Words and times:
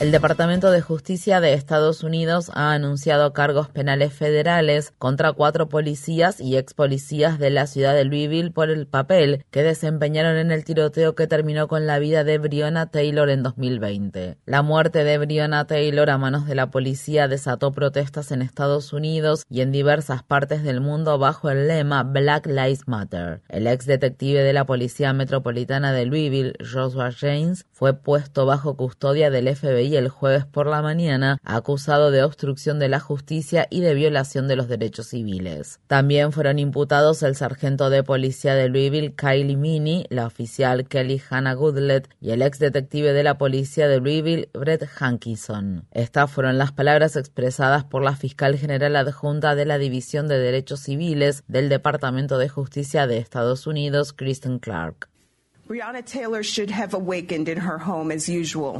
El 0.00 0.12
Departamento 0.12 0.70
de 0.70 0.80
Justicia 0.80 1.40
de 1.40 1.54
Estados 1.54 2.04
Unidos 2.04 2.52
ha 2.54 2.72
anunciado 2.72 3.32
cargos 3.32 3.68
penales 3.68 4.12
federales 4.12 4.92
contra 4.96 5.32
cuatro 5.32 5.68
policías 5.68 6.40
y 6.40 6.56
ex 6.56 6.72
policías 6.72 7.40
de 7.40 7.50
la 7.50 7.66
ciudad 7.66 7.94
de 7.94 8.04
Louisville 8.04 8.52
por 8.52 8.70
el 8.70 8.86
papel 8.86 9.44
que 9.50 9.64
desempeñaron 9.64 10.36
en 10.36 10.52
el 10.52 10.62
tiroteo 10.62 11.16
que 11.16 11.26
terminó 11.26 11.66
con 11.66 11.88
la 11.88 11.98
vida 11.98 12.22
de 12.22 12.38
Breonna 12.38 12.92
Taylor 12.92 13.28
en 13.28 13.42
2020. 13.42 14.38
La 14.46 14.62
muerte 14.62 15.02
de 15.02 15.18
Breonna 15.18 15.66
Taylor 15.66 16.10
a 16.10 16.16
manos 16.16 16.46
de 16.46 16.54
la 16.54 16.70
policía 16.70 17.26
desató 17.26 17.72
protestas 17.72 18.30
en 18.30 18.40
Estados 18.40 18.92
Unidos 18.92 19.42
y 19.50 19.62
en 19.62 19.72
diversas 19.72 20.22
partes 20.22 20.62
del 20.62 20.80
mundo 20.80 21.18
bajo 21.18 21.50
el 21.50 21.66
lema 21.66 22.04
Black 22.04 22.46
Lives 22.46 22.86
Matter. 22.86 23.42
El 23.48 23.66
ex 23.66 23.84
detective 23.84 24.44
de 24.44 24.52
la 24.52 24.64
Policía 24.64 25.12
Metropolitana 25.12 25.92
de 25.92 26.06
Louisville, 26.06 26.52
Joshua 26.60 27.10
James, 27.10 27.66
fue 27.72 27.94
puesto 27.94 28.46
bajo 28.46 28.76
custodia 28.76 29.30
del 29.30 29.56
FBI 29.56 29.87
el 29.96 30.08
jueves 30.08 30.44
por 30.46 30.66
la 30.66 30.82
mañana, 30.82 31.38
acusado 31.44 32.10
de 32.10 32.22
obstrucción 32.22 32.78
de 32.78 32.88
la 32.88 33.00
justicia 33.00 33.66
y 33.70 33.80
de 33.80 33.94
violación 33.94 34.48
de 34.48 34.56
los 34.56 34.68
derechos 34.68 35.08
civiles. 35.08 35.80
También 35.86 36.32
fueron 36.32 36.58
imputados 36.58 37.22
el 37.22 37.36
sargento 37.36 37.90
de 37.90 38.02
policía 38.02 38.54
de 38.54 38.68
Louisville, 38.68 39.14
Kylie 39.14 39.56
Mini, 39.56 40.04
la 40.10 40.26
oficial 40.26 40.86
Kelly 40.86 41.22
Hannah 41.28 41.54
Goodlet 41.54 42.08
y 42.20 42.30
el 42.30 42.42
ex 42.42 42.58
detective 42.58 43.12
de 43.12 43.22
la 43.22 43.38
policía 43.38 43.88
de 43.88 44.00
Louisville, 44.00 44.48
Brett 44.52 44.88
Hankison. 44.98 45.86
Estas 45.92 46.30
fueron 46.30 46.58
las 46.58 46.72
palabras 46.72 47.16
expresadas 47.16 47.84
por 47.84 48.02
la 48.02 48.16
fiscal 48.16 48.56
general 48.56 48.96
adjunta 48.96 49.54
de 49.54 49.66
la 49.66 49.78
División 49.78 50.28
de 50.28 50.38
Derechos 50.38 50.80
Civiles 50.80 51.44
del 51.48 51.68
Departamento 51.68 52.38
de 52.38 52.48
Justicia 52.48 53.06
de 53.06 53.18
Estados 53.18 53.66
Unidos, 53.66 54.12
Kristen 54.12 54.58
Clark. 54.58 55.08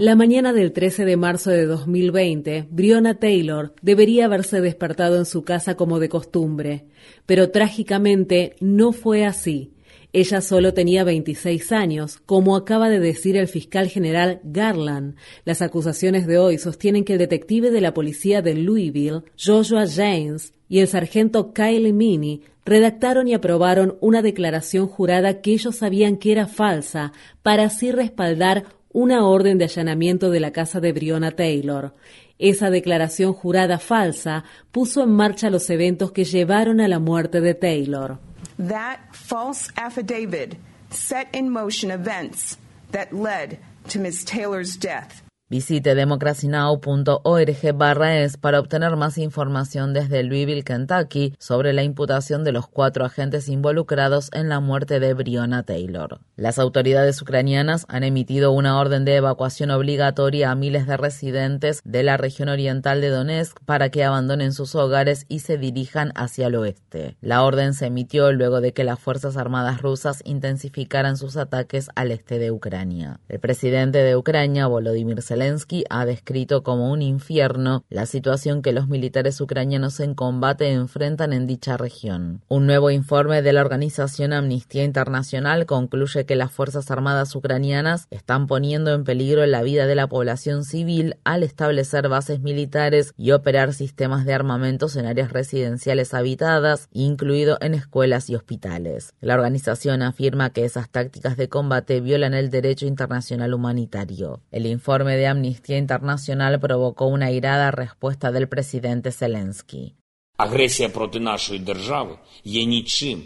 La 0.00 0.16
mañana 0.16 0.54
del 0.54 0.72
13 0.72 1.04
de 1.04 1.18
marzo 1.18 1.50
de 1.50 1.66
2020, 1.66 2.66
Breonna 2.70 3.18
Taylor 3.18 3.74
debería 3.82 4.24
haberse 4.24 4.62
despertado 4.62 5.18
en 5.18 5.26
su 5.26 5.44
casa 5.44 5.74
como 5.74 5.98
de 5.98 6.08
costumbre, 6.08 6.86
pero 7.26 7.50
trágicamente 7.50 8.56
no 8.60 8.92
fue 8.92 9.26
así. 9.26 9.74
Ella 10.14 10.40
solo 10.40 10.72
tenía 10.72 11.04
26 11.04 11.72
años, 11.72 12.16
como 12.24 12.56
acaba 12.56 12.88
de 12.88 13.00
decir 13.00 13.36
el 13.36 13.48
fiscal 13.48 13.88
general 13.88 14.40
Garland. 14.42 15.16
Las 15.44 15.60
acusaciones 15.60 16.26
de 16.26 16.38
hoy 16.38 16.56
sostienen 16.56 17.04
que 17.04 17.12
el 17.12 17.18
detective 17.18 17.70
de 17.70 17.82
la 17.82 17.92
policía 17.92 18.40
de 18.40 18.54
Louisville, 18.54 19.24
Joshua 19.36 19.84
James, 19.86 20.54
y 20.70 20.80
el 20.80 20.88
sargento 20.88 21.52
Kyle 21.52 21.92
Mini 21.92 22.42
redactaron 22.68 23.28
y 23.28 23.34
aprobaron 23.34 23.96
una 24.00 24.22
declaración 24.22 24.86
jurada 24.86 25.40
que 25.40 25.52
ellos 25.52 25.76
sabían 25.76 26.16
que 26.16 26.32
era 26.32 26.46
falsa 26.46 27.12
para 27.42 27.64
así 27.64 27.90
respaldar 27.90 28.64
una 28.92 29.26
orden 29.26 29.58
de 29.58 29.64
allanamiento 29.64 30.30
de 30.30 30.40
la 30.40 30.52
casa 30.52 30.80
de 30.80 30.92
Breonna 30.92 31.30
Taylor. 31.30 31.94
Esa 32.38 32.70
declaración 32.70 33.32
jurada 33.32 33.78
falsa 33.78 34.44
puso 34.70 35.02
en 35.02 35.10
marcha 35.10 35.50
los 35.50 35.68
eventos 35.70 36.12
que 36.12 36.24
llevaron 36.24 36.80
a 36.80 36.88
la 36.88 36.98
muerte 36.98 37.40
de 37.40 37.54
Taylor. 37.54 38.18
That 38.58 38.98
false 39.12 39.70
affidavit 39.76 40.56
set 40.90 41.28
in 41.34 41.50
motion 41.50 41.90
events 41.90 42.58
that 42.92 43.12
led 43.12 43.58
to 43.88 43.98
Ms. 43.98 44.24
Taylor's 44.24 44.76
death. 44.76 45.27
Visite 45.50 45.94
democracynow.org 45.94 47.72
barra 47.74 48.18
es 48.18 48.36
para 48.36 48.60
obtener 48.60 48.96
más 48.96 49.16
información 49.16 49.94
desde 49.94 50.22
Louisville, 50.22 50.62
Kentucky, 50.62 51.34
sobre 51.38 51.72
la 51.72 51.82
imputación 51.84 52.44
de 52.44 52.52
los 52.52 52.68
cuatro 52.68 53.06
agentes 53.06 53.48
involucrados 53.48 54.28
en 54.34 54.50
la 54.50 54.60
muerte 54.60 55.00
de 55.00 55.14
Breonna 55.14 55.62
Taylor. 55.62 56.20
Las 56.36 56.58
autoridades 56.58 57.22
ucranianas 57.22 57.86
han 57.88 58.04
emitido 58.04 58.52
una 58.52 58.78
orden 58.78 59.06
de 59.06 59.16
evacuación 59.16 59.70
obligatoria 59.70 60.50
a 60.50 60.54
miles 60.54 60.86
de 60.86 60.98
residentes 60.98 61.80
de 61.82 62.02
la 62.02 62.18
región 62.18 62.50
oriental 62.50 63.00
de 63.00 63.08
Donetsk 63.08 63.58
para 63.64 63.88
que 63.88 64.04
abandonen 64.04 64.52
sus 64.52 64.74
hogares 64.74 65.24
y 65.30 65.38
se 65.38 65.56
dirijan 65.56 66.12
hacia 66.14 66.48
el 66.48 66.56
oeste. 66.56 67.16
La 67.22 67.42
orden 67.42 67.72
se 67.72 67.86
emitió 67.86 68.32
luego 68.32 68.60
de 68.60 68.74
que 68.74 68.84
las 68.84 69.00
Fuerzas 69.00 69.38
Armadas 69.38 69.80
rusas 69.80 70.20
intensificaran 70.26 71.16
sus 71.16 71.38
ataques 71.38 71.88
al 71.94 72.10
este 72.12 72.38
de 72.38 72.50
Ucrania. 72.50 73.20
El 73.30 73.40
presidente 73.40 74.02
de 74.02 74.14
Ucrania, 74.14 74.66
Volodymyr 74.66 75.22
Zelensky, 75.22 75.37
Zelensky 75.38 75.84
ha 75.88 76.04
descrito 76.04 76.64
como 76.64 76.90
un 76.90 77.00
infierno 77.00 77.84
la 77.90 78.06
situación 78.06 78.60
que 78.60 78.72
los 78.72 78.88
militares 78.88 79.40
ucranianos 79.40 80.00
en 80.00 80.16
combate 80.16 80.72
enfrentan 80.72 81.32
en 81.32 81.46
dicha 81.46 81.76
región. 81.76 82.42
Un 82.48 82.66
nuevo 82.66 82.90
informe 82.90 83.40
de 83.40 83.52
la 83.52 83.60
organización 83.60 84.32
Amnistía 84.32 84.82
Internacional 84.82 85.64
concluye 85.64 86.26
que 86.26 86.34
las 86.34 86.50
Fuerzas 86.50 86.90
Armadas 86.90 87.36
ucranianas 87.36 88.08
están 88.10 88.48
poniendo 88.48 88.92
en 88.92 89.04
peligro 89.04 89.46
la 89.46 89.62
vida 89.62 89.86
de 89.86 89.94
la 89.94 90.08
población 90.08 90.64
civil 90.64 91.14
al 91.22 91.44
establecer 91.44 92.08
bases 92.08 92.40
militares 92.40 93.14
y 93.16 93.30
operar 93.30 93.74
sistemas 93.74 94.24
de 94.24 94.34
armamentos 94.34 94.96
en 94.96 95.06
áreas 95.06 95.32
residenciales 95.32 96.14
habitadas, 96.14 96.88
incluido 96.92 97.58
en 97.60 97.74
escuelas 97.74 98.28
y 98.28 98.34
hospitales. 98.34 99.14
La 99.20 99.34
organización 99.34 100.02
afirma 100.02 100.50
que 100.50 100.64
esas 100.64 100.90
tácticas 100.90 101.36
de 101.36 101.48
combate 101.48 102.00
violan 102.00 102.34
el 102.34 102.50
derecho 102.50 102.86
internacional 102.86 103.54
humanitario. 103.54 104.40
El 104.50 104.66
informe 104.66 105.16
de 105.16 105.27
Amnistía 105.28 105.78
Internacional 105.78 106.58
provocó 106.60 107.06
una 107.06 107.30
irada 107.30 107.70
respuesta 107.70 108.32
del 108.32 108.48
presidente 108.48 109.12
Zelensky. 109.12 109.94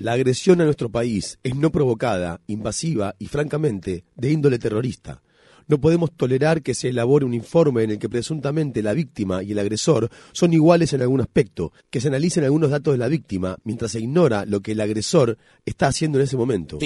La 0.00 0.12
agresión 0.12 0.60
a 0.60 0.64
nuestro 0.64 0.88
país 0.90 1.38
es 1.42 1.54
no 1.54 1.70
provocada, 1.70 2.40
invasiva 2.46 3.14
y 3.18 3.26
francamente 3.26 4.04
de 4.16 4.30
índole 4.30 4.58
terrorista. 4.58 5.22
No 5.68 5.80
podemos 5.80 6.10
tolerar 6.12 6.62
que 6.62 6.74
se 6.74 6.88
elabore 6.88 7.24
un 7.24 7.34
informe 7.34 7.82
en 7.82 7.90
el 7.92 7.98
que 7.98 8.08
presuntamente 8.08 8.82
la 8.82 8.94
víctima 8.94 9.42
y 9.42 9.52
el 9.52 9.58
agresor 9.58 10.10
son 10.32 10.52
iguales 10.52 10.92
en 10.92 11.02
algún 11.02 11.20
aspecto, 11.20 11.72
que 11.90 12.00
se 12.00 12.08
analicen 12.08 12.44
algunos 12.44 12.70
datos 12.70 12.94
de 12.94 12.98
la 12.98 13.08
víctima 13.08 13.56
mientras 13.62 13.92
se 13.92 14.00
ignora 14.00 14.44
lo 14.46 14.60
que 14.60 14.72
el 14.72 14.80
agresor 14.80 15.38
está 15.64 15.86
haciendo 15.88 16.18
en 16.18 16.24
ese 16.24 16.36
momento. 16.36 16.78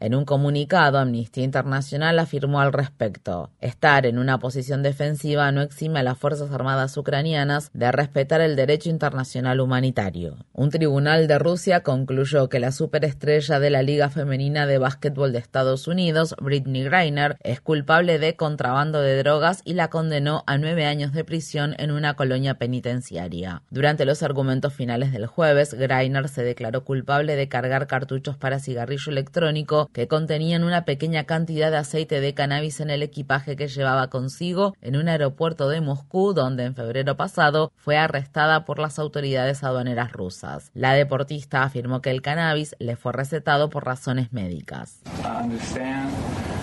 En 0.00 0.14
un 0.14 0.24
comunicado, 0.24 0.98
Amnistía 0.98 1.44
Internacional 1.44 2.18
afirmó 2.18 2.60
al 2.60 2.72
respecto, 2.72 3.50
estar 3.60 4.06
en 4.06 4.18
una 4.18 4.38
posición 4.38 4.82
defensiva 4.82 5.52
no 5.52 5.62
exime 5.62 6.00
a 6.00 6.02
las 6.02 6.18
Fuerzas 6.18 6.50
Armadas 6.50 6.96
ucranianas 6.96 7.70
de 7.74 7.92
respetar 7.92 8.40
el 8.40 8.56
derecho 8.56 8.90
internacional 8.90 9.60
humanitario. 9.60 10.36
Un 10.52 10.70
tribunal 10.70 11.28
de 11.28 11.38
Rusia 11.38 11.82
concluyó 11.84 12.48
que 12.48 12.58
la 12.58 12.72
superestrella 12.72 13.60
de 13.60 13.70
la 13.70 13.82
Liga 13.82 14.10
Femenina 14.10 14.66
de 14.66 14.78
Básquetbol 14.78 15.32
de 15.32 15.38
Estados 15.38 15.86
Unidos, 15.86 16.34
Britney 16.40 16.82
Griner, 16.82 17.36
es 17.42 17.60
culpable 17.60 18.18
de 18.18 18.34
contrabando 18.34 19.00
de 19.00 19.16
drogas 19.18 19.62
y 19.64 19.74
la 19.74 19.90
condenó 19.90 20.42
a 20.46 20.58
nueve 20.58 20.86
años 20.86 21.12
de 21.12 21.24
prisión 21.24 21.76
en 21.78 21.92
una 21.92 22.14
colonia 22.14 22.54
penitenciaria. 22.54 23.62
Durante 23.70 24.04
los 24.04 24.22
argumentos 24.24 24.74
finales 24.74 25.12
del 25.12 25.26
jueves, 25.26 25.74
Griner 25.74 26.28
se 26.28 26.42
declaró 26.42 26.84
culpable 26.84 27.36
de 27.36 27.48
cargar 27.48 27.86
cartuchos 27.86 28.23
para 28.32 28.58
cigarrillo 28.58 29.12
electrónico 29.12 29.88
que 29.92 30.08
contenían 30.08 30.64
una 30.64 30.84
pequeña 30.84 31.24
cantidad 31.24 31.70
de 31.70 31.76
aceite 31.76 32.20
de 32.20 32.34
cannabis 32.34 32.80
en 32.80 32.90
el 32.90 33.02
equipaje 33.02 33.56
que 33.56 33.68
llevaba 33.68 34.08
consigo 34.08 34.74
en 34.80 34.96
un 34.96 35.08
aeropuerto 35.08 35.68
de 35.68 35.80
Moscú 35.80 36.32
donde 36.32 36.64
en 36.64 36.74
febrero 36.74 37.16
pasado 37.16 37.70
fue 37.76 37.98
arrestada 37.98 38.64
por 38.64 38.78
las 38.78 38.98
autoridades 38.98 39.62
aduaneras 39.62 40.12
rusas. 40.12 40.70
La 40.74 40.94
deportista 40.94 41.62
afirmó 41.62 42.00
que 42.00 42.10
el 42.10 42.22
cannabis 42.22 42.74
le 42.78 42.96
fue 42.96 43.12
recetado 43.12 43.68
por 43.68 43.84
razones 43.84 44.32
médicas. 44.32 45.02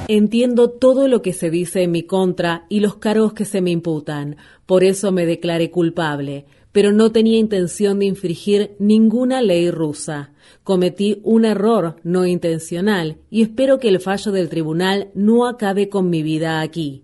Entiendo 0.08 0.70
todo 0.70 1.08
lo 1.08 1.22
que 1.22 1.34
se 1.34 1.50
dice 1.50 1.84
en 1.84 1.92
mi 1.92 2.04
contra 2.04 2.66
y 2.70 2.80
los 2.80 2.96
cargos 2.96 3.34
que 3.34 3.46
se 3.46 3.62
me 3.62 3.70
imputan. 3.72 4.38
Por 4.66 4.84
eso 4.84 5.12
me 5.12 5.26
declaré 5.26 5.70
culpable 5.70 6.46
pero 6.72 6.92
no 6.92 7.12
tenía 7.12 7.38
intención 7.38 8.00
de 8.00 8.06
infringir 8.06 8.76
ninguna 8.80 9.42
ley 9.42 9.72
rusa. 9.72 10.32
Cometí 10.64 11.22
un 11.24 11.46
error 11.46 11.98
no 12.04 12.26
intencional 12.26 13.18
y 13.30 13.42
espero 13.42 13.80
que 13.80 13.90
el 13.90 14.00
fallo 14.00 14.32
del 14.32 14.50
tribunal 14.50 15.10
no 15.14 15.48
acabe 15.48 15.90
con 15.90 16.10
mi 16.10 16.24
vida 16.24 16.62
aquí. 16.62 17.04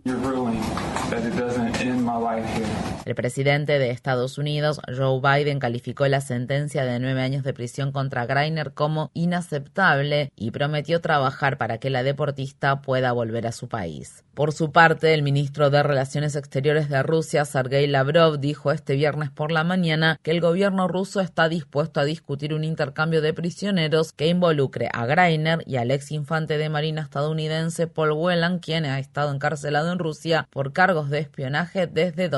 El 3.07 3.15
presidente 3.15 3.79
de 3.79 3.91
Estados 3.91 4.37
Unidos, 4.37 4.81
Joe 4.93 5.21
Biden, 5.21 5.59
calificó 5.59 6.05
la 6.09 6.19
sentencia 6.19 6.83
de 6.83 6.99
nueve 6.99 7.21
años 7.21 7.41
de 7.41 7.53
prisión 7.53 7.93
contra 7.93 8.25
Greiner 8.25 8.73
como 8.73 9.11
inaceptable 9.13 10.33
y 10.35 10.51
prometió 10.51 10.99
trabajar 10.99 11.57
para 11.57 11.77
que 11.77 11.89
la 11.89 12.03
deportista 12.03 12.81
pueda 12.81 13.13
volver 13.13 13.47
a 13.47 13.53
su 13.53 13.69
país. 13.69 14.25
Por 14.33 14.53
su 14.53 14.71
parte, 14.71 15.15
el 15.15 15.23
ministro 15.23 15.71
de 15.71 15.81
Relaciones 15.81 16.35
Exteriores 16.35 16.89
de 16.89 17.01
Rusia, 17.01 17.43
Sergei 17.45 17.87
Lavrov, 17.87 18.39
dijo 18.39 18.71
este 18.71 18.95
viernes 18.95 19.31
por 19.31 19.51
la 19.51 19.63
mañana 19.63 20.19
que 20.21 20.29
el 20.29 20.41
gobierno 20.41 20.87
ruso 20.87 21.21
está 21.21 21.49
dispuesto 21.49 22.01
a 22.01 22.05
discutir 22.05 22.53
un 22.53 22.63
intercambio 22.63 23.21
de 23.21 23.33
prisioneros 23.33 24.11
que 24.11 24.27
involucre 24.27 24.89
a 24.93 25.07
Greiner 25.07 25.63
y 25.65 25.77
al 25.77 25.89
ex 25.89 26.11
infante 26.11 26.59
de 26.59 26.69
Marina 26.69 27.01
estadounidense 27.01 27.87
Paul 27.87 28.11
Whelan, 28.11 28.59
quien 28.59 28.85
ha 28.85 28.99
estado 28.99 29.33
encarcelado 29.33 29.91
en 29.91 29.97
Rusia 29.97 30.47
por 30.51 30.71
cargos 30.71 31.09
de 31.09 31.17
espionaje 31.17 31.87
desde 31.87 32.29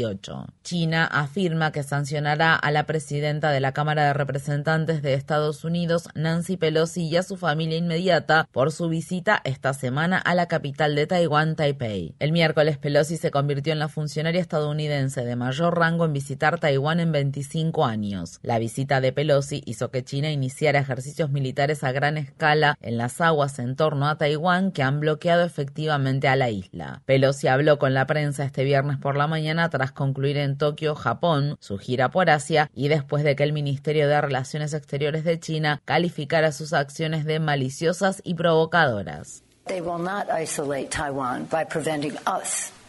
2018. 0.00 0.46
China 0.62 1.04
afirma 1.04 1.72
que 1.72 1.82
sancionará 1.82 2.54
a 2.54 2.70
la 2.70 2.84
presidenta 2.86 3.50
de 3.50 3.60
la 3.60 3.72
Cámara 3.72 4.04
de 4.04 4.12
Representantes 4.12 5.02
de 5.02 5.14
Estados 5.14 5.64
Unidos, 5.64 6.08
Nancy 6.14 6.56
Pelosi, 6.56 7.08
y 7.08 7.16
a 7.16 7.22
su 7.22 7.36
familia 7.36 7.78
inmediata 7.78 8.48
por 8.52 8.72
su 8.72 8.88
visita 8.88 9.40
esta 9.44 9.74
semana 9.74 10.18
a 10.18 10.34
la 10.34 10.46
capital 10.46 10.94
de 10.94 11.06
Taiwán 11.06 11.56
Taipei. 11.56 12.14
El 12.18 12.32
miércoles 12.32 12.78
Pelosi 12.78 13.16
se 13.16 13.30
convirtió 13.30 13.72
en 13.72 13.78
la 13.78 13.88
funcionaria 13.88 14.40
estadounidense 14.40 15.24
de 15.24 15.36
mayor 15.36 15.78
rango 15.78 16.04
en 16.04 16.12
visitar 16.12 16.58
Taiwán 16.60 17.00
en 17.00 17.12
25 17.12 17.84
años. 17.84 18.38
La 18.42 18.58
visita 18.58 19.00
de 19.00 19.12
Pelosi 19.12 19.62
hizo 19.66 19.90
que 19.90 20.04
China 20.04 20.30
iniciara 20.30 20.80
ejercicios 20.80 21.30
militares 21.30 21.82
a 21.84 21.92
gran 21.92 22.16
escala 22.16 22.76
en 22.80 22.98
las 22.98 23.20
aguas 23.20 23.58
en 23.58 23.76
torno 23.76 24.08
a 24.08 24.18
Taiwán 24.18 24.72
que 24.72 24.82
han 24.82 25.00
bloqueado 25.00 25.44
efectivamente 25.44 26.28
a 26.28 26.36
la 26.36 26.50
isla. 26.50 27.02
Pelosi 27.06 27.48
habló 27.48 27.78
con 27.78 27.94
la 27.94 28.06
prensa 28.06 28.44
este 28.44 28.64
viernes 28.64 28.98
por 28.98 29.16
la 29.16 29.26
mañana 29.26 29.68
tras 29.68 29.89
concluir 29.92 30.36
en 30.36 30.56
Tokio, 30.56 30.94
Japón, 30.94 31.56
su 31.60 31.78
gira 31.78 32.10
por 32.10 32.30
Asia 32.30 32.70
y 32.74 32.88
después 32.88 33.24
de 33.24 33.36
que 33.36 33.42
el 33.42 33.52
Ministerio 33.52 34.08
de 34.08 34.20
Relaciones 34.20 34.74
Exteriores 34.74 35.24
de 35.24 35.38
China 35.38 35.82
calificara 35.84 36.52
sus 36.52 36.72
acciones 36.72 37.24
de 37.24 37.40
maliciosas 37.40 38.20
y 38.24 38.34
provocadoras. 38.34 39.42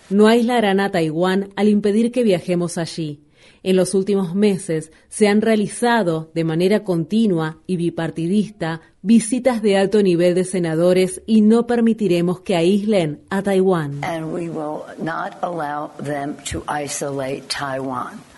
No 0.09 0.27
aislarán 0.27 0.79
a 0.79 0.91
Taiwán 0.91 1.49
al 1.55 1.67
impedir 1.67 2.11
que 2.11 2.23
viajemos 2.23 2.77
allí. 2.77 3.21
En 3.63 3.75
los 3.75 3.93
últimos 3.93 4.33
meses 4.33 4.91
se 5.07 5.27
han 5.27 5.41
realizado 5.41 6.31
de 6.33 6.43
manera 6.43 6.83
continua 6.83 7.59
y 7.67 7.77
bipartidista 7.77 8.81
visitas 9.03 9.61
de 9.61 9.77
alto 9.77 10.01
nivel 10.03 10.35
de 10.35 10.43
senadores 10.43 11.21
y 11.25 11.41
no 11.41 11.65
permitiremos 11.65 12.41
que 12.41 12.55
aíslen 12.55 13.21
a 13.29 13.41
Taiwán. 13.41 14.01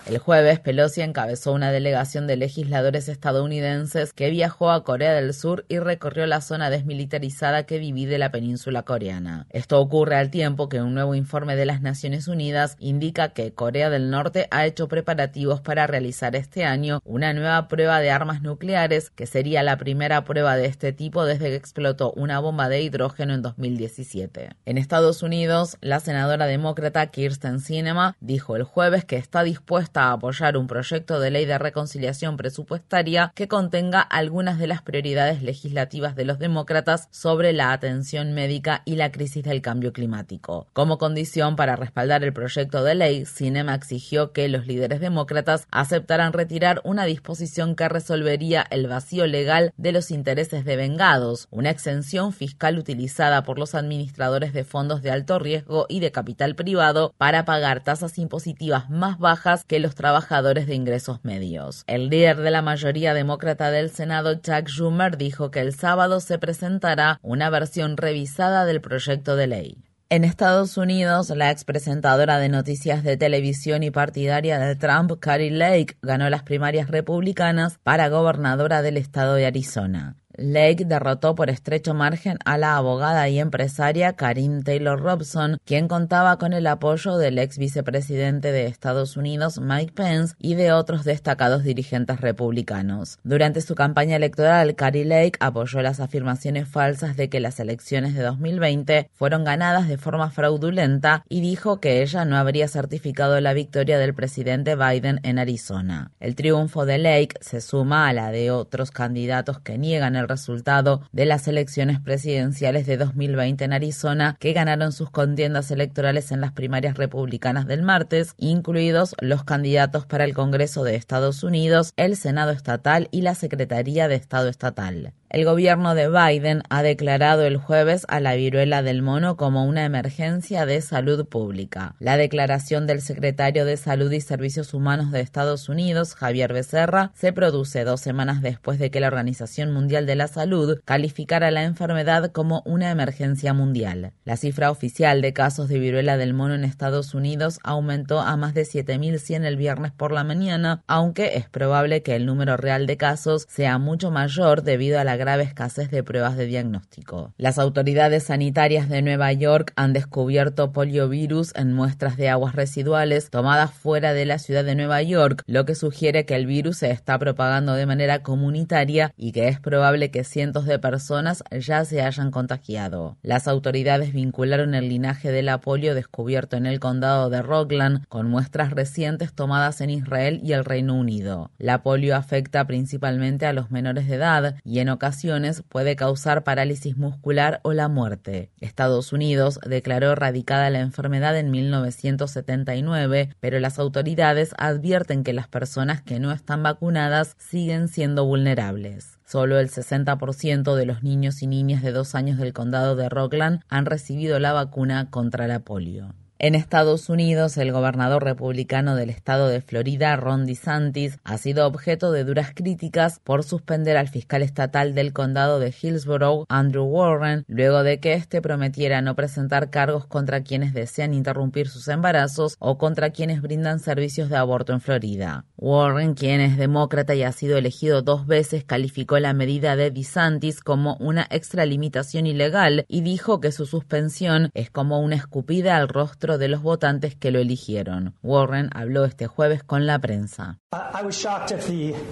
El 0.06 0.18
jueves, 0.18 0.60
Pelosi 0.60 1.00
encabezó 1.00 1.52
una 1.52 1.72
delegación 1.72 2.26
de 2.26 2.36
legisladores 2.36 3.08
estadounidenses 3.08 4.12
que 4.12 4.28
viajó 4.28 4.70
a 4.70 4.84
Corea 4.84 5.12
del 5.12 5.32
Sur 5.32 5.64
y 5.68 5.78
recorrió 5.78 6.26
la 6.26 6.42
zona 6.42 6.68
desmilitarizada 6.68 7.64
que 7.64 7.78
divide 7.78 8.18
la 8.18 8.30
península 8.30 8.82
coreana. 8.82 9.46
Esto 9.48 9.80
ocurre 9.80 10.16
al 10.16 10.30
tiempo 10.30 10.68
que 10.68 10.82
un 10.82 10.92
nuevo 10.92 11.14
informe 11.14 11.56
de 11.56 11.64
las 11.64 11.80
Naciones 11.80 12.28
Unidas 12.28 12.76
indica 12.80 13.30
que 13.30 13.54
Corea 13.54 13.88
del 13.88 14.10
Norte 14.10 14.46
ha 14.50 14.66
hecho 14.66 14.88
preparativos 14.88 15.13
para 15.62 15.86
realizar 15.86 16.36
este 16.36 16.64
año 16.64 17.00
una 17.04 17.32
nueva 17.32 17.68
prueba 17.68 18.00
de 18.00 18.10
armas 18.10 18.42
nucleares, 18.42 19.10
que 19.10 19.26
sería 19.26 19.62
la 19.62 19.76
primera 19.76 20.24
prueba 20.24 20.56
de 20.56 20.66
este 20.66 20.92
tipo 20.92 21.24
desde 21.24 21.46
que 21.46 21.56
explotó 21.56 22.12
una 22.12 22.40
bomba 22.40 22.68
de 22.68 22.82
hidrógeno 22.82 23.34
en 23.34 23.42
2017. 23.42 24.50
En 24.64 24.78
Estados 24.78 25.22
Unidos, 25.22 25.76
la 25.80 26.00
senadora 26.00 26.46
demócrata 26.46 27.06
Kirsten 27.06 27.60
Sinema 27.60 28.16
dijo 28.20 28.56
el 28.56 28.64
jueves 28.64 29.04
que 29.04 29.16
está 29.16 29.42
dispuesta 29.42 30.04
a 30.04 30.12
apoyar 30.12 30.56
un 30.56 30.66
proyecto 30.66 31.20
de 31.20 31.30
ley 31.30 31.44
de 31.44 31.58
reconciliación 31.58 32.36
presupuestaria 32.36 33.32
que 33.34 33.48
contenga 33.48 34.00
algunas 34.00 34.58
de 34.58 34.66
las 34.66 34.82
prioridades 34.82 35.42
legislativas 35.42 36.16
de 36.16 36.24
los 36.24 36.38
demócratas 36.38 37.08
sobre 37.10 37.52
la 37.52 37.72
atención 37.72 38.32
médica 38.32 38.82
y 38.84 38.96
la 38.96 39.12
crisis 39.12 39.44
del 39.44 39.62
cambio 39.62 39.92
climático. 39.92 40.66
Como 40.72 40.98
condición 40.98 41.56
para 41.56 41.76
respaldar 41.76 42.24
el 42.24 42.32
proyecto 42.32 42.82
de 42.82 42.94
ley, 42.94 43.24
Cinema 43.26 43.74
exigió 43.74 44.32
que 44.32 44.48
los 44.48 44.66
líderes 44.66 45.00
demócratas 45.04 45.68
aceptaran 45.70 46.32
retirar 46.32 46.80
una 46.82 47.04
disposición 47.04 47.76
que 47.76 47.88
resolvería 47.88 48.66
el 48.70 48.88
vacío 48.88 49.26
legal 49.26 49.72
de 49.76 49.92
los 49.92 50.10
intereses 50.10 50.64
de 50.64 50.76
vengados, 50.76 51.46
una 51.50 51.70
exención 51.70 52.32
fiscal 52.32 52.78
utilizada 52.78 53.44
por 53.44 53.58
los 53.58 53.74
administradores 53.74 54.52
de 54.52 54.64
fondos 54.64 55.02
de 55.02 55.10
alto 55.10 55.38
riesgo 55.38 55.86
y 55.88 56.00
de 56.00 56.10
capital 56.10 56.54
privado 56.54 57.14
para 57.18 57.44
pagar 57.44 57.84
tasas 57.84 58.18
impositivas 58.18 58.88
más 58.88 59.18
bajas 59.18 59.64
que 59.64 59.78
los 59.78 59.94
trabajadores 59.94 60.66
de 60.66 60.74
ingresos 60.74 61.20
medios. 61.22 61.84
El 61.86 62.08
líder 62.08 62.38
de 62.38 62.50
la 62.50 62.62
mayoría 62.62 63.12
demócrata 63.12 63.70
del 63.70 63.90
Senado, 63.90 64.34
Chuck 64.36 64.68
Schumer, 64.68 65.18
dijo 65.18 65.50
que 65.50 65.60
el 65.60 65.74
sábado 65.74 66.20
se 66.20 66.38
presentará 66.38 67.18
una 67.22 67.50
versión 67.50 67.96
revisada 67.96 68.64
del 68.64 68.80
proyecto 68.80 69.36
de 69.36 69.46
ley. 69.46 69.84
En 70.10 70.22
Estados 70.22 70.76
Unidos, 70.76 71.30
la 71.30 71.50
ex 71.50 71.64
presentadora 71.64 72.38
de 72.38 72.50
noticias 72.50 73.02
de 73.02 73.16
televisión 73.16 73.82
y 73.82 73.90
partidaria 73.90 74.58
de 74.58 74.76
Trump, 74.76 75.12
Carrie 75.18 75.50
Lake, 75.50 75.96
ganó 76.02 76.28
las 76.28 76.42
primarias 76.42 76.88
republicanas 76.88 77.78
para 77.82 78.10
gobernadora 78.10 78.82
del 78.82 78.98
estado 78.98 79.34
de 79.34 79.46
Arizona. 79.46 80.16
Lake 80.36 80.84
derrotó 80.84 81.34
por 81.34 81.50
estrecho 81.50 81.94
margen 81.94 82.38
a 82.44 82.58
la 82.58 82.76
abogada 82.76 83.28
y 83.28 83.38
empresaria 83.38 84.14
Karin 84.14 84.62
Taylor 84.62 85.00
Robson, 85.00 85.58
quien 85.64 85.88
contaba 85.88 86.38
con 86.38 86.52
el 86.52 86.66
apoyo 86.66 87.16
del 87.16 87.38
ex 87.38 87.58
vicepresidente 87.58 88.52
de 88.52 88.66
Estados 88.66 89.16
Unidos 89.16 89.60
Mike 89.60 89.92
Pence 89.92 90.34
y 90.38 90.54
de 90.54 90.72
otros 90.72 91.04
destacados 91.04 91.64
dirigentes 91.64 92.20
republicanos. 92.20 93.18
Durante 93.24 93.60
su 93.60 93.74
campaña 93.74 94.16
electoral, 94.16 94.74
Carrie 94.74 95.04
Lake 95.04 95.38
apoyó 95.40 95.82
las 95.82 96.00
afirmaciones 96.00 96.68
falsas 96.68 97.16
de 97.16 97.28
que 97.28 97.40
las 97.40 97.60
elecciones 97.60 98.14
de 98.14 98.22
2020 98.22 99.10
fueron 99.12 99.44
ganadas 99.44 99.88
de 99.88 99.98
forma 99.98 100.30
fraudulenta 100.30 101.24
y 101.28 101.40
dijo 101.40 101.80
que 101.80 102.02
ella 102.02 102.24
no 102.24 102.36
habría 102.36 102.68
certificado 102.68 103.40
la 103.40 103.54
victoria 103.54 103.98
del 103.98 104.14
presidente 104.14 104.76
Biden 104.76 105.20
en 105.22 105.38
Arizona. 105.38 106.10
El 106.20 106.34
triunfo 106.34 106.86
de 106.86 106.98
Lake 106.98 107.36
se 107.40 107.60
suma 107.60 108.08
a 108.08 108.12
la 108.12 108.30
de 108.30 108.50
otros 108.50 108.90
candidatos 108.90 109.60
que 109.60 109.78
niegan 109.78 110.16
el 110.16 110.23
resultado 110.26 111.02
de 111.12 111.26
las 111.26 111.48
elecciones 111.48 112.00
presidenciales 112.00 112.86
de 112.86 112.96
2020 112.96 113.64
en 113.64 113.72
Arizona, 113.72 114.36
que 114.38 114.52
ganaron 114.52 114.92
sus 114.92 115.10
contiendas 115.10 115.70
electorales 115.70 116.32
en 116.32 116.40
las 116.40 116.52
primarias 116.52 116.96
republicanas 116.96 117.66
del 117.66 117.82
martes, 117.82 118.34
incluidos 118.38 119.14
los 119.20 119.44
candidatos 119.44 120.06
para 120.06 120.24
el 120.24 120.34
Congreso 120.34 120.84
de 120.84 120.96
Estados 120.96 121.42
Unidos, 121.42 121.92
el 121.96 122.16
Senado 122.16 122.50
estatal 122.50 123.08
y 123.10 123.22
la 123.22 123.34
Secretaría 123.34 124.08
de 124.08 124.16
Estado 124.16 124.48
estatal. 124.48 125.12
El 125.34 125.44
gobierno 125.44 125.96
de 125.96 126.08
Biden 126.08 126.62
ha 126.70 126.84
declarado 126.84 127.42
el 127.42 127.56
jueves 127.56 128.06
a 128.06 128.20
la 128.20 128.36
viruela 128.36 128.82
del 128.82 129.02
mono 129.02 129.36
como 129.36 129.64
una 129.64 129.84
emergencia 129.84 130.64
de 130.64 130.80
salud 130.80 131.26
pública. 131.26 131.96
La 131.98 132.16
declaración 132.16 132.86
del 132.86 133.00
secretario 133.00 133.64
de 133.64 133.76
Salud 133.76 134.12
y 134.12 134.20
Servicios 134.20 134.74
Humanos 134.74 135.10
de 135.10 135.20
Estados 135.20 135.68
Unidos, 135.68 136.14
Javier 136.14 136.52
Becerra, 136.52 137.10
se 137.14 137.32
produce 137.32 137.82
dos 137.82 138.00
semanas 138.00 138.42
después 138.42 138.78
de 138.78 138.92
que 138.92 139.00
la 139.00 139.08
Organización 139.08 139.72
Mundial 139.72 140.06
de 140.06 140.13
la 140.14 140.28
Salud 140.28 140.80
calificara 140.84 141.50
la 141.50 141.64
enfermedad 141.64 142.32
como 142.32 142.62
una 142.64 142.90
emergencia 142.90 143.52
mundial. 143.52 144.12
La 144.24 144.36
cifra 144.36 144.70
oficial 144.70 145.22
de 145.22 145.32
casos 145.32 145.68
de 145.68 145.78
viruela 145.78 146.16
del 146.16 146.34
mono 146.34 146.54
en 146.54 146.64
Estados 146.64 147.14
Unidos 147.14 147.58
aumentó 147.62 148.20
a 148.20 148.36
más 148.36 148.54
de 148.54 148.62
7.100 148.62 149.44
el 149.44 149.56
viernes 149.56 149.92
por 149.92 150.12
la 150.12 150.24
mañana, 150.24 150.82
aunque 150.86 151.36
es 151.36 151.48
probable 151.48 152.02
que 152.02 152.16
el 152.16 152.26
número 152.26 152.56
real 152.56 152.86
de 152.86 152.96
casos 152.96 153.46
sea 153.48 153.78
mucho 153.78 154.10
mayor 154.10 154.62
debido 154.62 154.98
a 154.98 155.04
la 155.04 155.16
grave 155.16 155.42
escasez 155.42 155.90
de 155.90 156.02
pruebas 156.02 156.36
de 156.36 156.46
diagnóstico. 156.46 157.32
Las 157.36 157.58
autoridades 157.58 158.24
sanitarias 158.24 158.88
de 158.88 159.02
Nueva 159.02 159.32
York 159.32 159.72
han 159.76 159.92
descubierto 159.92 160.72
poliovirus 160.72 161.54
en 161.54 161.72
muestras 161.72 162.16
de 162.16 162.28
aguas 162.28 162.54
residuales 162.54 163.30
tomadas 163.30 163.72
fuera 163.72 164.12
de 164.12 164.24
la 164.24 164.38
ciudad 164.38 164.64
de 164.64 164.74
Nueva 164.74 165.02
York, 165.02 165.42
lo 165.46 165.64
que 165.64 165.74
sugiere 165.74 166.24
que 166.24 166.36
el 166.36 166.46
virus 166.46 166.78
se 166.78 166.90
está 166.90 167.18
propagando 167.18 167.74
de 167.74 167.86
manera 167.86 168.22
comunitaria 168.22 169.12
y 169.16 169.32
que 169.32 169.48
es 169.48 169.60
probable 169.60 170.03
que 170.10 170.24
cientos 170.24 170.66
de 170.66 170.78
personas 170.78 171.42
ya 171.50 171.84
se 171.84 172.02
hayan 172.02 172.30
contagiado. 172.30 173.16
Las 173.22 173.48
autoridades 173.48 174.12
vincularon 174.12 174.74
el 174.74 174.88
linaje 174.88 175.30
de 175.30 175.42
la 175.42 175.60
polio 175.60 175.94
descubierto 175.94 176.56
en 176.56 176.66
el 176.66 176.80
condado 176.80 177.30
de 177.30 177.42
Rockland 177.42 178.06
con 178.08 178.28
muestras 178.28 178.70
recientes 178.70 179.32
tomadas 179.32 179.80
en 179.80 179.90
Israel 179.90 180.40
y 180.42 180.52
el 180.52 180.64
Reino 180.64 180.94
Unido. 180.94 181.50
La 181.58 181.82
polio 181.82 182.16
afecta 182.16 182.66
principalmente 182.66 183.46
a 183.46 183.52
los 183.52 183.70
menores 183.70 184.08
de 184.08 184.14
edad 184.16 184.56
y 184.64 184.80
en 184.80 184.88
ocasiones 184.88 185.62
puede 185.68 185.96
causar 185.96 186.44
parálisis 186.44 186.96
muscular 186.96 187.60
o 187.62 187.72
la 187.72 187.88
muerte. 187.88 188.50
Estados 188.60 189.12
Unidos 189.12 189.58
declaró 189.66 190.12
erradicada 190.12 190.70
la 190.70 190.80
enfermedad 190.80 191.36
en 191.38 191.50
1979, 191.50 193.30
pero 193.40 193.60
las 193.60 193.78
autoridades 193.78 194.54
advierten 194.58 195.24
que 195.24 195.32
las 195.32 195.48
personas 195.48 196.02
que 196.02 196.20
no 196.20 196.32
están 196.32 196.62
vacunadas 196.62 197.36
siguen 197.38 197.88
siendo 197.88 198.24
vulnerables. 198.24 199.13
Solo 199.34 199.58
el 199.58 199.68
60% 199.68 200.76
de 200.76 200.86
los 200.86 201.02
niños 201.02 201.42
y 201.42 201.48
niñas 201.48 201.82
de 201.82 201.90
dos 201.90 202.14
años 202.14 202.38
del 202.38 202.52
condado 202.52 202.94
de 202.94 203.08
Rockland 203.08 203.62
han 203.68 203.84
recibido 203.84 204.38
la 204.38 204.52
vacuna 204.52 205.10
contra 205.10 205.48
la 205.48 205.58
polio. 205.58 206.14
En 206.40 206.56
Estados 206.56 207.08
Unidos, 207.08 207.56
el 207.58 207.70
gobernador 207.70 208.24
republicano 208.24 208.96
del 208.96 209.08
estado 209.08 209.46
de 209.46 209.60
Florida, 209.60 210.16
Ron 210.16 210.46
DeSantis, 210.46 211.20
ha 211.22 211.38
sido 211.38 211.64
objeto 211.64 212.10
de 212.10 212.24
duras 212.24 212.50
críticas 212.52 213.20
por 213.22 213.44
suspender 213.44 213.96
al 213.96 214.08
fiscal 214.08 214.42
estatal 214.42 214.96
del 214.96 215.12
condado 215.12 215.60
de 215.60 215.72
Hillsborough, 215.80 216.44
Andrew 216.48 216.86
Warren, 216.86 217.44
luego 217.46 217.84
de 217.84 218.00
que 218.00 218.14
éste 218.14 218.42
prometiera 218.42 219.00
no 219.00 219.14
presentar 219.14 219.70
cargos 219.70 220.06
contra 220.06 220.42
quienes 220.42 220.74
desean 220.74 221.14
interrumpir 221.14 221.68
sus 221.68 221.86
embarazos 221.86 222.56
o 222.58 222.78
contra 222.78 223.10
quienes 223.10 223.40
brindan 223.40 223.78
servicios 223.78 224.28
de 224.28 224.36
aborto 224.36 224.72
en 224.72 224.80
Florida. 224.80 225.44
Warren, 225.56 226.14
quien 226.14 226.40
es 226.40 226.56
demócrata 226.56 227.14
y 227.14 227.22
ha 227.22 227.30
sido 227.30 227.56
elegido 227.56 228.02
dos 228.02 228.26
veces, 228.26 228.64
calificó 228.64 229.20
la 229.20 229.34
medida 229.34 229.76
de 229.76 229.92
DeSantis 229.92 230.60
como 230.60 230.96
una 230.96 231.28
extralimitación 231.30 232.26
ilegal 232.26 232.86
y 232.88 233.02
dijo 233.02 233.40
que 233.40 233.52
su 233.52 233.66
suspensión 233.66 234.50
es 234.52 234.68
como 234.68 234.98
una 234.98 235.14
escupida 235.14 235.76
al 235.76 235.88
rostro 235.88 236.23
de 236.24 236.48
los 236.48 236.62
votantes 236.62 237.14
que 237.14 237.30
lo 237.30 237.38
eligieron. 237.38 238.14
Warren 238.22 238.70
habló 238.72 239.04
este 239.04 239.26
jueves 239.26 239.62
con 239.62 239.86
la 239.86 239.98
prensa. 239.98 240.58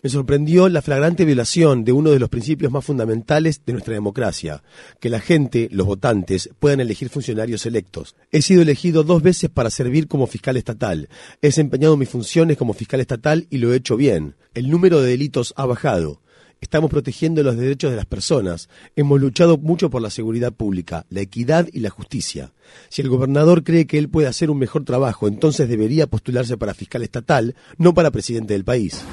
Me 0.03 0.11
sorprendió 0.11 0.69
la 0.69 0.83
flagrante 0.83 1.25
violación 1.25 1.85
de 1.85 1.93
uno 1.93 2.11
de 2.11 2.19
los 2.19 2.29
principios 2.29 2.71
más 2.71 2.85
fundamentales 2.85 3.65
de 3.65 3.73
nuestra 3.73 3.95
democracia, 3.95 4.63
que 5.01 5.09
la 5.09 5.21
gente, 5.21 5.69
los 5.73 5.87
votantes, 5.87 6.51
puedan 6.59 6.81
elegir 6.81 7.09
funcionarios 7.09 7.67
electos. 7.67 8.15
He 8.31 8.43
sido 8.43 8.63
elegido 8.63 9.03
dos 9.03 9.23
veces 9.23 9.51
para 9.51 9.71
servir 9.71 10.07
como 10.07 10.27
fiscal 10.27 10.57
estatal. 10.57 11.09
He 11.41 11.49
desempeñado 11.49 11.97
mis 11.97 12.09
funciones 12.09 12.57
como 12.57 12.75
fiscal 12.75 13.01
estatal 13.01 13.47
y 13.51 13.59
lo 13.59 13.73
he 13.73 13.77
hecho 13.77 13.97
bien. 13.97 14.37
El 14.55 14.71
número 14.71 15.01
de 15.01 15.11
delitos 15.11 15.55
ha 15.57 15.67
bajado. 15.67 16.22
Estamos 16.63 16.91
protegiendo 16.93 17.43
los 17.43 17.57
derechos 17.57 17.91
de 17.91 17.97
las 17.97 18.07
personas. 18.07 18.69
Hemos 18.95 19.21
luchado 19.21 19.59
mucho 19.59 19.91
por 19.91 20.01
la 20.01 20.11
seguridad 20.11 20.53
pública, 20.53 21.05
la 21.11 21.21
equidad 21.21 21.67
y 21.73 21.81
la 21.81 21.91
justicia. 21.91 22.53
Si 22.89 23.03
el 23.03 23.09
gobernador 23.09 23.65
cree 23.65 23.89
que 23.89 23.99
él 23.99 24.09
puede 24.09 24.29
hacer 24.29 24.49
un 24.49 24.59
mejor 24.59 24.85
trabajo, 24.85 25.27
entonces 25.27 25.69
debería 25.69 26.07
postularse 26.07 26.57
para 26.57 26.73
fiscal 26.73 27.03
estatal, 27.03 27.57
no 27.79 27.95
para 27.95 28.13
presidente 28.13 28.55
del 28.55 28.65
país. 28.65 29.05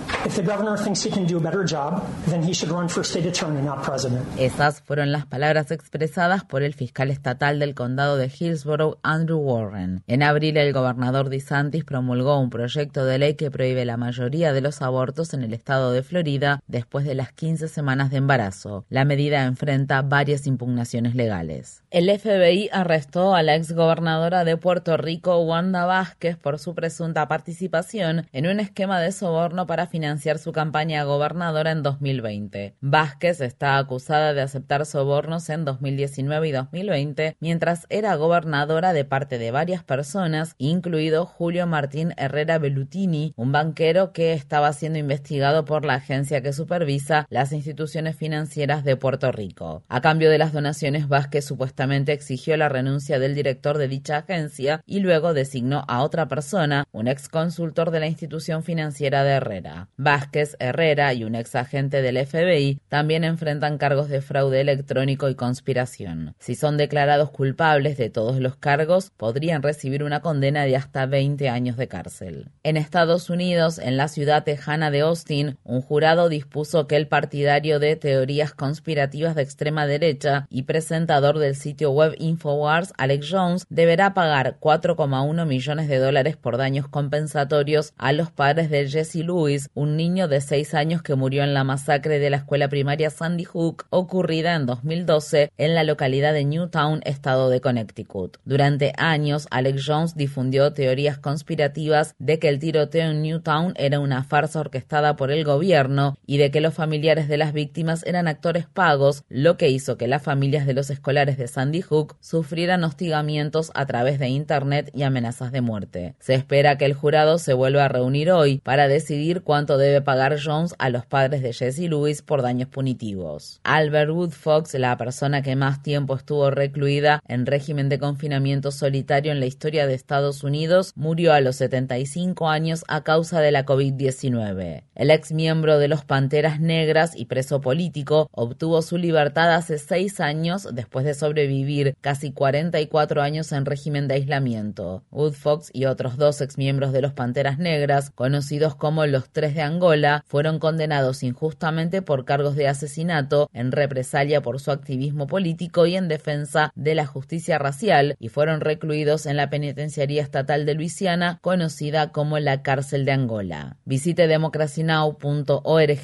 Esas 4.37 4.81
fueron 4.81 5.11
las 5.11 5.25
palabras 5.25 5.71
expresadas 5.71 6.45
por 6.45 6.61
el 6.61 6.73
fiscal 6.75 7.09
estatal 7.09 7.59
del 7.59 7.73
condado 7.73 8.17
de 8.17 8.27
Hillsborough, 8.27 8.99
Andrew 9.01 9.39
Warren. 9.39 10.03
En 10.05 10.21
abril, 10.21 10.57
el 10.57 10.71
gobernador 10.71 11.29
DeSantis 11.29 11.83
promulgó 11.83 12.39
un 12.39 12.51
proyecto 12.51 13.05
de 13.05 13.17
ley 13.17 13.33
que 13.33 13.49
prohíbe 13.49 13.85
la 13.85 13.97
mayoría 13.97 14.53
de 14.53 14.61
los 14.61 14.83
abortos 14.83 15.33
en 15.33 15.41
el 15.41 15.53
estado 15.53 15.91
de 15.91 16.03
Florida 16.03 16.61
después 16.67 17.05
de 17.05 17.15
las 17.15 17.33
15 17.39 17.69
semanas 17.69 18.11
de 18.11 18.17
embarazo. 18.17 18.85
La 18.89 19.05
medida 19.05 19.45
enfrenta 19.45 20.01
varias 20.01 20.45
impugnaciones 20.45 21.15
legales. 21.15 21.83
El 21.89 22.09
FBI 22.09 22.69
arrestó 22.73 23.33
a 23.33 23.43
la 23.43 23.55
exgobernadora 23.55 24.43
de 24.43 24.57
Puerto 24.57 24.97
Rico, 24.97 25.39
Wanda 25.39 25.85
Vázquez, 25.85 26.35
por 26.35 26.59
su 26.59 26.75
presunta 26.75 27.29
participación 27.29 28.27
en 28.33 28.45
un 28.45 28.59
esquema 28.59 28.99
de 28.99 29.13
soborno 29.13 29.67
para 29.67 29.87
financiar 29.87 30.37
su 30.37 30.51
campaña 30.51 31.05
gobernadora 31.05 31.71
en 31.71 31.81
2020. 31.81 32.75
Vázquez 32.81 33.39
está 33.39 33.77
acusada 33.77 34.33
de 34.33 34.41
aceptar 34.41 34.85
sobornos 34.85 35.49
en 35.49 35.63
2019 35.63 36.49
y 36.49 36.51
2020 36.51 37.37
mientras 37.39 37.87
era 37.89 38.15
gobernadora 38.15 38.91
de 38.91 39.05
parte 39.05 39.37
de 39.37 39.51
varias 39.51 39.81
personas, 39.85 40.55
incluido 40.57 41.25
Julio 41.25 41.65
Martín 41.67 42.13
Herrera 42.17 42.57
Bellutini, 42.57 43.33
un 43.37 43.53
banquero 43.53 44.11
que 44.11 44.33
estaba 44.33 44.73
siendo 44.73 44.99
investigado 44.99 45.63
por 45.63 45.85
la 45.85 45.93
agencia 45.93 46.41
que 46.41 46.51
supervisa 46.51 47.27
las 47.29 47.51
instituciones 47.53 48.15
financieras 48.15 48.83
de 48.83 48.95
Puerto 48.95 49.31
Rico. 49.31 49.83
A 49.87 50.01
cambio 50.01 50.29
de 50.29 50.37
las 50.37 50.53
donaciones, 50.53 51.07
Vázquez 51.07 51.45
supuestamente 51.45 52.11
exigió 52.11 52.57
la 52.57 52.69
renuncia 52.69 53.19
del 53.19 53.35
director 53.35 53.77
de 53.77 53.87
dicha 53.87 54.17
agencia 54.17 54.81
y 54.85 54.99
luego 54.99 55.33
designó 55.33 55.85
a 55.87 56.03
otra 56.03 56.27
persona, 56.27 56.85
un 56.91 57.07
ex 57.07 57.29
consultor 57.29 57.91
de 57.91 57.99
la 57.99 58.07
institución 58.07 58.63
financiera 58.63 59.23
de 59.23 59.31
Herrera. 59.31 59.89
Vázquez, 59.97 60.55
Herrera 60.59 61.13
y 61.13 61.23
un 61.23 61.35
ex 61.35 61.55
agente 61.55 62.01
del 62.01 62.25
FBI 62.25 62.81
también 62.87 63.23
enfrentan 63.23 63.77
cargos 63.77 64.09
de 64.09 64.21
fraude 64.21 64.61
electrónico 64.61 65.29
y 65.29 65.35
conspiración. 65.35 66.35
Si 66.39 66.55
son 66.55 66.77
declarados 66.77 67.29
culpables 67.31 67.97
de 67.97 68.09
todos 68.09 68.39
los 68.39 68.55
cargos, 68.55 69.11
podrían 69.17 69.61
recibir 69.61 70.03
una 70.03 70.21
condena 70.21 70.63
de 70.63 70.75
hasta 70.75 71.05
20 71.05 71.49
años 71.49 71.77
de 71.77 71.87
cárcel. 71.87 72.49
En 72.63 72.77
Estados 72.77 73.29
Unidos, 73.29 73.79
en 73.79 73.97
la 73.97 74.07
ciudad 74.07 74.43
tejana 74.43 74.91
de 74.91 75.01
Austin, 75.01 75.57
un 75.63 75.81
jurado 75.81 76.29
dispuso 76.29 76.87
que 76.87 76.95
el 76.95 77.07
partidario 77.19 77.79
de 77.79 77.97
teorías 77.97 78.53
conspirativas 78.53 79.35
de 79.35 79.41
extrema 79.41 79.85
derecha 79.85 80.47
y 80.49 80.63
presentador 80.63 81.37
del 81.37 81.57
sitio 81.57 81.91
web 81.91 82.15
Infowars, 82.17 82.93
Alex 82.97 83.27
Jones, 83.29 83.65
deberá 83.69 84.13
pagar 84.13 84.55
4,1 84.61 85.45
millones 85.45 85.89
de 85.89 85.97
dólares 85.97 86.37
por 86.37 86.55
daños 86.55 86.87
compensatorios 86.87 87.91
a 87.97 88.13
los 88.13 88.31
padres 88.31 88.69
de 88.69 88.87
Jesse 88.87 89.15
Lewis, 89.15 89.69
un 89.73 89.97
niño 89.97 90.29
de 90.29 90.39
6 90.39 90.73
años 90.75 91.01
que 91.01 91.15
murió 91.15 91.43
en 91.43 91.53
la 91.53 91.65
masacre 91.65 92.19
de 92.19 92.29
la 92.29 92.37
escuela 92.37 92.69
primaria 92.69 93.09
Sandy 93.09 93.43
Hook 93.43 93.87
ocurrida 93.89 94.55
en 94.55 94.65
2012 94.65 95.51
en 95.57 95.75
la 95.75 95.83
localidad 95.83 96.31
de 96.31 96.45
Newtown, 96.45 97.01
estado 97.03 97.49
de 97.49 97.59
Connecticut. 97.59 98.37
Durante 98.45 98.93
años, 98.95 99.45
Alex 99.51 99.83
Jones 99.85 100.15
difundió 100.15 100.71
teorías 100.71 101.17
conspirativas 101.17 102.15
de 102.17 102.39
que 102.39 102.47
el 102.47 102.59
tiroteo 102.59 103.11
en 103.11 103.23
Newtown 103.23 103.73
era 103.75 103.99
una 103.99 104.23
farsa 104.23 104.61
orquestada 104.61 105.17
por 105.17 105.31
el 105.31 105.43
gobierno 105.43 106.17
y 106.25 106.37
de 106.37 106.49
que 106.49 106.61
los 106.61 106.73
familiares 106.73 107.08
de 107.09 107.37
las 107.37 107.53
víctimas 107.53 108.05
eran 108.05 108.27
actores 108.27 108.67
pagos, 108.67 109.23
lo 109.29 109.57
que 109.57 109.69
hizo 109.69 109.97
que 109.97 110.07
las 110.07 110.21
familias 110.21 110.67
de 110.67 110.75
los 110.75 110.91
escolares 110.91 111.39
de 111.39 111.47
Sandy 111.47 111.81
Hook 111.81 112.15
sufrieran 112.19 112.83
hostigamientos 112.83 113.71
a 113.73 113.87
través 113.87 114.19
de 114.19 114.27
Internet 114.27 114.91
y 114.93 115.01
amenazas 115.01 115.51
de 115.51 115.61
muerte. 115.61 116.13
Se 116.19 116.35
espera 116.35 116.77
que 116.77 116.85
el 116.85 116.93
jurado 116.93 117.39
se 117.39 117.53
vuelva 117.53 117.85
a 117.85 117.87
reunir 117.87 118.31
hoy 118.31 118.59
para 118.59 118.87
decidir 118.87 119.41
cuánto 119.41 119.79
debe 119.79 120.01
pagar 120.01 120.37
Jones 120.39 120.75
a 120.77 120.91
los 120.91 121.07
padres 121.07 121.41
de 121.41 121.51
Jesse 121.51 121.89
Lewis 121.89 122.21
por 122.21 122.43
daños 122.43 122.69
punitivos. 122.69 123.59
Albert 123.63 124.11
Woodfox, 124.11 124.75
la 124.75 124.95
persona 124.95 125.41
que 125.41 125.55
más 125.55 125.81
tiempo 125.81 126.15
estuvo 126.15 126.51
recluida 126.51 127.21
en 127.27 127.47
régimen 127.47 127.89
de 127.89 127.97
confinamiento 127.97 128.69
solitario 128.69 129.31
en 129.31 129.39
la 129.39 129.47
historia 129.47 129.87
de 129.87 129.95
Estados 129.95 130.43
Unidos, 130.43 130.93
murió 130.95 131.33
a 131.33 131.41
los 131.41 131.55
75 131.55 132.49
años 132.49 132.85
a 132.87 133.03
causa 133.03 133.41
de 133.41 133.51
la 133.51 133.65
COVID-19. 133.65 134.83
El 134.93 135.09
ex 135.09 135.31
miembro 135.31 135.79
de 135.79 135.87
los 135.87 136.05
Panteras 136.05 136.59
Negras 136.59 136.88
y 137.15 137.25
preso 137.25 137.61
político 137.61 138.27
obtuvo 138.31 138.81
su 138.81 138.97
libertad 138.97 139.53
hace 139.53 139.77
seis 139.77 140.19
años 140.19 140.67
después 140.73 141.05
de 141.05 141.13
sobrevivir 141.13 141.49
vivir 141.49 141.95
casi 141.99 142.31
44 142.31 143.21
años 143.21 143.51
en 143.51 143.65
régimen 143.65 144.07
de 144.07 144.15
aislamiento. 144.15 145.03
Woodfox 145.11 145.69
y 145.73 145.85
otros 145.85 146.17
dos 146.17 146.41
exmiembros 146.41 146.93
de 146.93 147.01
los 147.01 147.13
Panteras 147.13 147.57
Negras, 147.57 148.11
conocidos 148.11 148.75
como 148.75 149.05
los 149.05 149.29
Tres 149.29 149.55
de 149.55 149.61
Angola, 149.61 150.23
fueron 150.27 150.59
condenados 150.59 151.23
injustamente 151.23 152.01
por 152.01 152.25
cargos 152.25 152.55
de 152.55 152.67
asesinato 152.67 153.49
en 153.53 153.71
represalia 153.71 154.41
por 154.41 154.59
su 154.59 154.71
activismo 154.71 155.27
político 155.27 155.85
y 155.85 155.95
en 155.95 156.07
defensa 156.07 156.71
de 156.75 156.95
la 156.95 157.05
justicia 157.05 157.57
racial 157.57 158.15
y 158.19 158.29
fueron 158.29 158.61
recluidos 158.61 159.25
en 159.25 159.37
la 159.37 159.49
penitenciaría 159.49 160.21
estatal 160.21 160.65
de 160.65 160.75
Luisiana, 160.75 161.39
conocida 161.41 162.11
como 162.11 162.39
la 162.39 162.61
cárcel 162.61 163.05
de 163.05 163.11
Angola. 163.11 163.77
Visite 163.85 164.27
democracynow.org 164.27 165.99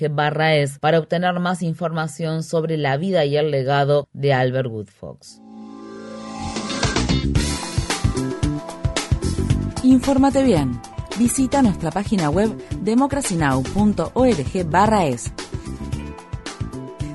es 0.55 0.74
para 0.79 0.99
obtener 0.99 1.39
más 1.39 1.61
información 1.61 2.43
sobre 2.43 2.77
la 2.77 2.97
vida 2.97 3.23
y 3.25 3.37
el 3.37 3.51
legado 3.51 4.07
de 4.13 4.33
Albert 4.33 4.69
Woodfox. 4.69 5.41
Infórmate 9.83 10.43
bien. 10.43 10.81
Visita 11.17 11.61
nuestra 11.61 11.91
página 11.91 12.29
web 12.29 12.51
democracynow.org/es. 12.81 15.31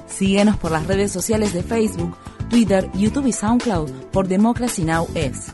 Síguenos 0.07 0.57
por 0.57 0.71
las 0.71 0.87
redes 0.87 1.11
sociales 1.11 1.52
de 1.52 1.62
Facebook, 1.62 2.17
Twitter, 2.49 2.88
YouTube 2.95 3.26
y 3.26 3.33
SoundCloud 3.33 3.90
por 4.12 4.29
Democracy 4.29 4.85
Now! 4.85 5.09
es. 5.14 5.52